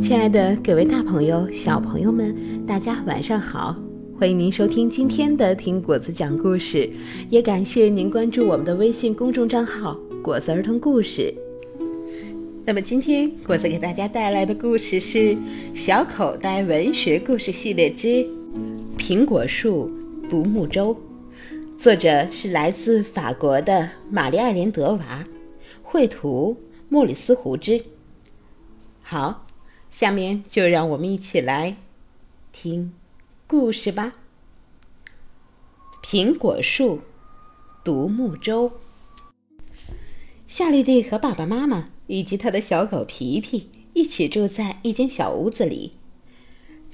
[0.00, 3.76] 亲爱的各位大朋友、小朋友们，大家晚上好！
[4.18, 6.88] 欢迎您收听今天的听果子讲故事，
[7.28, 11.34] 也感谢您关注我们的微信公众账号“果子儿童故事”。
[12.64, 15.18] 那么今天果子给大家带来的故事是
[15.74, 18.24] 《小口袋文学故事系列之
[18.96, 19.90] 苹果树
[20.28, 20.94] 独木舟》，
[21.78, 25.24] 作者是来自法国的玛丽艾莲德娃，
[25.82, 26.56] 绘图
[26.88, 27.82] 莫里斯胡之。
[29.02, 29.44] 好。
[29.90, 31.76] 下面就让我们一起来
[32.52, 32.92] 听
[33.46, 34.14] 故事吧。
[36.02, 37.00] 苹果树
[37.82, 38.72] 独木舟。
[40.46, 45.92] 夏绿蒂和爸爸妈妈以及他的小狗皮皮一起住在一间小屋子里，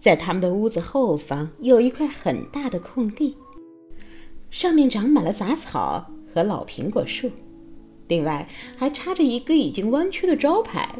[0.00, 3.36] 在他们的屋子后方有一块很大的空地，
[4.50, 7.30] 上面长满了杂草和老苹果树，
[8.08, 10.96] 另外还插着一个已经弯曲的招牌，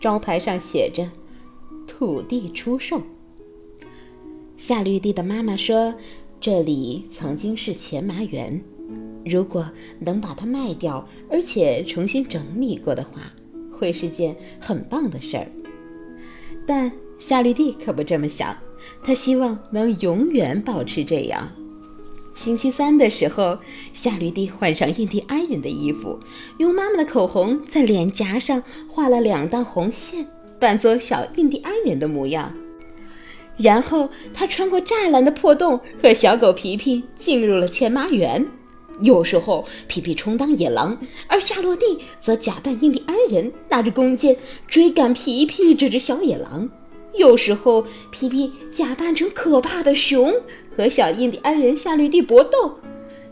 [0.00, 1.08] 招牌上写着。
[1.88, 3.02] 土地出售。
[4.56, 5.94] 夏绿蒂的妈妈说
[6.40, 8.62] ：“这里曾经是钱麻园，
[9.24, 13.32] 如果能把它卖掉，而且重新整理过的话，
[13.72, 15.48] 会是件很棒的事儿。”
[16.66, 18.56] 但夏绿蒂可不这么想，
[19.02, 21.48] 她希望能永远保持这样。
[22.34, 23.58] 星期三的时候，
[23.92, 26.18] 夏绿蒂换上印第安人的衣服，
[26.58, 30.28] 用妈妈的口红在脸颊上画了两道红线。
[30.58, 32.52] 扮作小印第安人的模样，
[33.56, 38.44] 然后他穿过栅栏的破洞，和小狗皮皮进入了钱麻园。
[39.00, 46.68] 有时候，皮皮充当野狼，而夏洛蒂则假扮印第安人，拿着弓箭追赶皮皮这只小野狼。
[47.14, 50.34] 有时候，皮皮假扮成可怕的熊，
[50.76, 52.76] 和小印第安人夏绿蒂搏斗。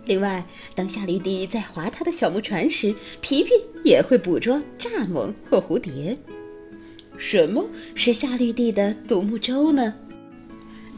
[0.05, 0.47] 另外，
[0.77, 3.51] 当夏绿蒂在划他的小木船时，皮皮
[3.83, 6.17] 也会捕捉蚱蜢或蝴蝶。
[7.17, 7.65] 什么
[7.95, 9.95] 是夏绿蒂的独木舟呢？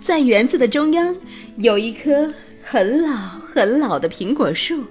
[0.02, 1.14] 在园子的中央
[1.56, 4.84] 有一棵很老很老的苹果树，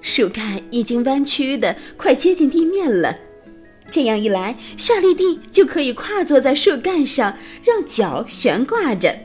[0.00, 3.16] 树干已经弯曲的快接近地面了。
[3.90, 9.16] 这样一来，夏绿蒂就可以跨坐在树干上，让脚悬挂着。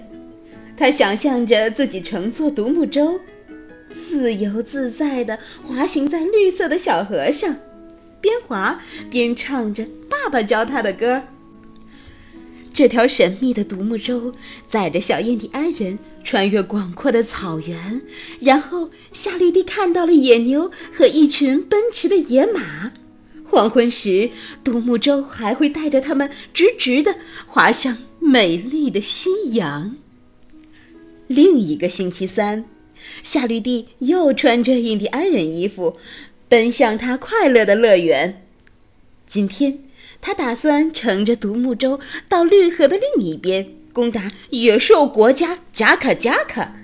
[0.77, 3.19] 他想象着自己乘坐独木舟，
[3.93, 7.55] 自由自在地滑行在绿色的小河上。
[8.23, 8.79] 边滑
[9.11, 11.23] 边唱着爸爸教他的歌。
[12.71, 14.33] 这条神秘的独木舟
[14.65, 18.01] 载着小印第安人穿越广阔的草原，
[18.39, 22.93] 然后夏绿蒂看到了野牛和一群奔驰的野马。
[23.43, 24.31] 黄昏时，
[24.63, 29.95] 独木舟还会带着他们直直地滑向美丽的夕阳。
[31.27, 32.65] 另一个星期三，
[33.21, 35.95] 夏绿蒂又穿着印第安人衣服。
[36.53, 38.45] 奔向他快乐的乐园。
[39.25, 39.79] 今天，
[40.21, 41.99] 他打算乘着独木舟
[42.29, 46.75] 到绿河的另一边，攻打野兽国家贾卡贾卡。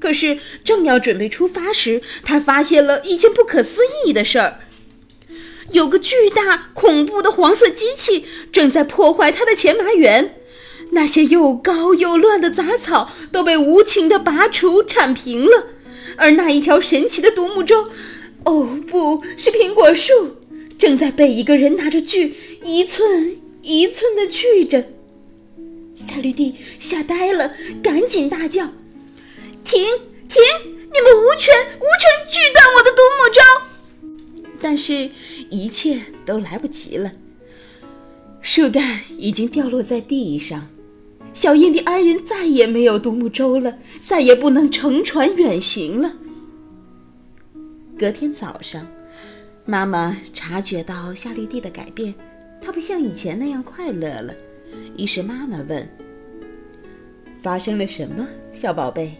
[0.00, 4.60] 可是，正要准备出发时，他发现了一件不可思议的事儿：
[5.72, 10.36] 有个巨大、恐怖的黄色机器正在破坏他的前麻园。
[10.92, 15.66] 那些又高又乱的杂草都被无情地拔除、铲平了，
[16.16, 17.90] 而那一条神奇的独木舟。
[18.48, 20.38] 哦，不是苹果树，
[20.78, 24.86] 正在被一个人拿着锯，一寸一寸的锯着。
[25.94, 28.64] 夏绿蒂吓呆了，赶紧大叫
[29.62, 29.82] ：“停
[30.30, 30.40] 停！
[30.64, 35.10] 你们无权无权锯断我的独木舟！”但是，
[35.50, 37.12] 一切都来不及了。
[38.40, 40.70] 树干已经掉落在地上，
[41.34, 46.14] 小印第安人再也没有独木舟了，再也不能乘船远行了。
[47.98, 48.86] 隔天早上，
[49.64, 52.14] 妈妈察觉到夏绿蒂的改变，
[52.62, 54.32] 她不像以前那样快乐了。
[54.96, 55.88] 于是妈妈问
[57.42, 59.16] ：“发生了什么，小宝贝？”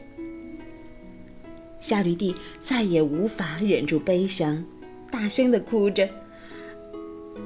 [1.81, 4.65] 夏绿蒂再也无法忍住悲伤，
[5.11, 6.09] 大声的哭着：“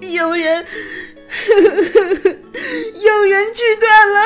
[0.01, 0.67] 有人，
[2.95, 4.21] 有人锯断了，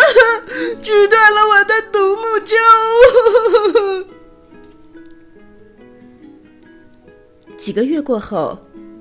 [0.82, 2.56] 锯断了我的独木舟。”
[7.56, 8.58] 几个月过后，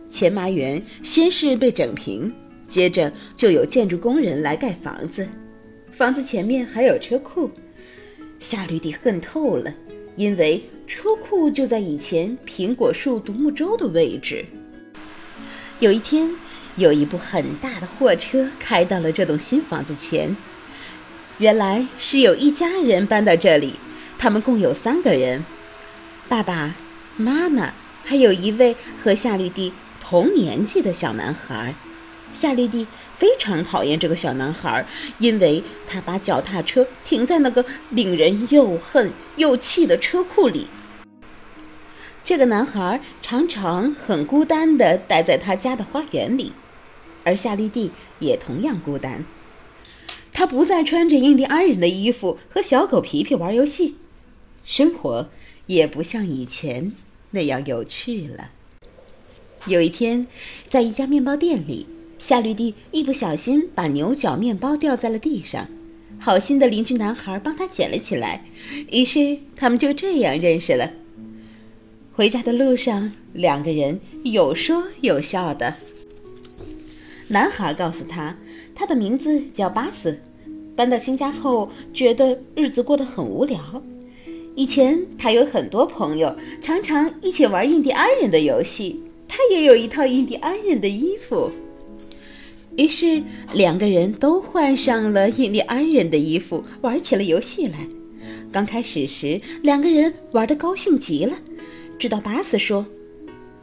[0.10, 2.32] 前麻园先是被整平，
[2.68, 5.28] 接着就有建筑工人来盖房子。
[5.92, 7.52] 房子前面还有车库，
[8.40, 9.74] 夏绿蒂恨透了，
[10.16, 14.46] 因为车库就在以前苹果树独木舟的位置。
[15.80, 16.34] 有一天，
[16.78, 20.34] 有一部很大的货车开到了这栋新房子前，
[21.40, 23.74] 原来是有一家人搬到这里，
[24.18, 25.44] 他们共有三个人：
[26.30, 26.74] 爸爸
[27.18, 27.74] 妈妈。
[28.06, 31.74] 还有一位和夏绿蒂同年纪的小男孩，
[32.32, 32.86] 夏绿蒂
[33.16, 34.86] 非常讨厌这个小男孩，
[35.18, 40.68] 因为他把脚踏车停在那个令人又恨又气的车库里。
[42.24, 46.54] 这个男孩常常很孤单地待在他家的花园里，
[47.24, 49.26] 而夏绿蒂也同样孤单。
[50.32, 53.96] 他不再穿着印第安人的衣服和小狗皮皮玩游戏，
[54.64, 55.30] 生活
[55.66, 56.94] 也不像以前
[57.36, 58.50] 那样有趣了。
[59.68, 60.26] 有一天，
[60.68, 61.86] 在一家面包店里。
[62.18, 65.68] 夏绿蒂一不小心把牛角面包掉在了地上，
[66.18, 68.46] 好心的邻居男孩帮他捡了起来，
[68.90, 70.92] 于是他们就这样认识了。
[72.14, 75.76] 回家的路上，两个人有说有笑的。
[77.28, 78.36] 男孩告诉他，
[78.74, 80.20] 他的名字叫巴斯，
[80.76, 83.84] 搬到新家后觉得日子过得很无聊。
[84.56, 91.52] 以前他有很多朋友，常常一起玩印第安人的游戏，他也有一套印第安人的衣服。
[92.78, 93.22] 于是
[93.54, 97.88] 两个人都换上了印第安人的衣服，玩起了游戏来。
[98.52, 101.34] 刚开始时，两个人玩得高兴极了，
[102.00, 102.86] 直到巴斯说：“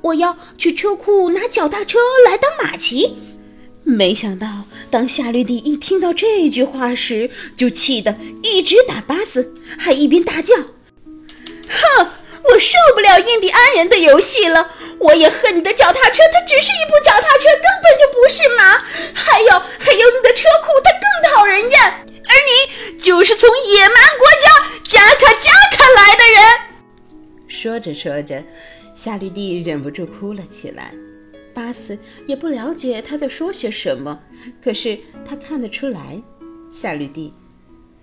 [0.03, 3.15] 我要去车库拿脚踏车来当马骑。”
[3.85, 10.55] 没想到，当夏绿蒂一听到这句话时，就气得一直打巴斯，还一边大叫
[11.73, 12.11] ：“哼，
[12.45, 14.73] 我受不了印第安人的游戏了！”
[15.03, 18.79] 我也恨你的脚踏车，它只是一部脚踏车，根本就不是马。
[19.13, 21.81] 还有，还有你的车库，它更讨人厌。
[21.83, 24.49] 而你就是从野蛮国家
[24.85, 27.49] 加卡加卡来的人。
[27.49, 28.41] 说着说着，
[28.95, 30.95] 夏绿蒂忍不住哭了起来。
[31.53, 31.99] 巴斯
[32.29, 34.21] 也不了解他在说些什么，
[34.63, 34.97] 可是
[35.29, 36.23] 他看得出来，
[36.73, 37.35] 夏绿蒂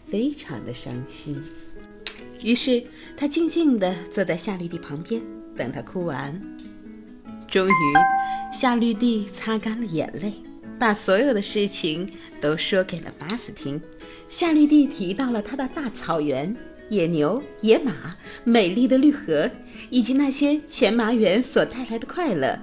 [0.05, 1.41] 非常的伤心。
[2.41, 2.83] 于是
[3.17, 5.21] 他静静地坐在夏绿蒂旁边，
[5.55, 6.39] 等她哭完。
[7.47, 7.71] 终于，
[8.53, 10.33] 夏绿蒂擦干了眼泪，
[10.77, 12.09] 把所有的事情
[12.39, 13.81] 都说给了巴斯听。
[14.27, 16.55] 夏绿蒂提到了他的大草原、
[16.89, 19.49] 野牛、野马、美丽的绿河，
[19.89, 22.59] 以及那些前麻园所带来的快乐。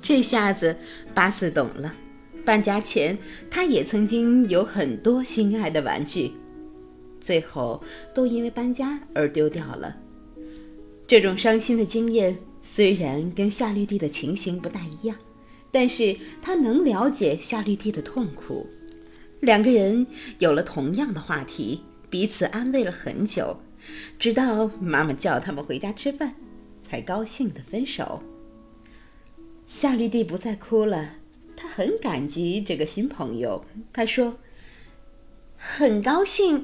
[0.00, 0.76] 这下子，
[1.14, 1.94] 巴斯懂了。
[2.42, 3.16] 搬家前，
[3.50, 6.32] 他也曾经有很多心爱的玩具，
[7.20, 7.82] 最后
[8.14, 9.96] 都因为搬家而丢掉了。
[11.06, 12.36] 这种伤心的经验。
[12.62, 15.16] 虽然跟夏绿蒂的情形不大一样，
[15.72, 18.68] 但是他能了解夏绿蒂的痛苦。
[19.40, 20.06] 两个人
[20.38, 23.58] 有了同样的话题，彼此安慰了很久，
[24.18, 26.34] 直到妈妈叫他们回家吃饭，
[26.88, 28.22] 才高兴的分手。
[29.66, 31.16] 夏绿蒂不再哭了，
[31.56, 33.64] 她很感激这个新朋友。
[33.90, 34.36] 她说
[35.56, 36.62] ：“很高兴，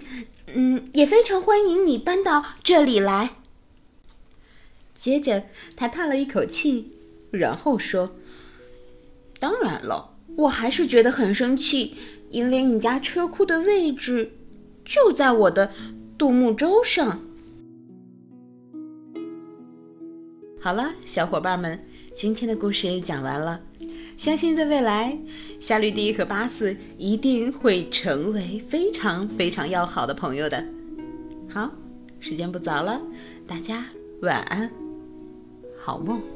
[0.55, 3.37] 嗯，也非常欢迎你搬到这里来。”
[4.97, 5.45] 接着，
[5.77, 6.93] 他叹了一口气，
[7.31, 8.17] 然后说
[9.39, 11.97] ：“当然了，我还是觉得很生气，
[12.31, 14.33] 因为你家车库的位置
[14.85, 15.73] 就在我的
[16.17, 17.21] 独木舟上。”
[20.59, 23.61] 好了，小伙伴们，今天的故事讲完了。
[24.17, 25.17] 相信在未来，
[25.61, 30.65] 夏绿蒂和巴斯一定会成为非常非常要好的朋友的。
[31.49, 31.71] 好，
[32.19, 33.01] 时间不早了，
[33.47, 33.85] 大家
[34.23, 34.71] 晚安。
[35.79, 36.36] 好梦。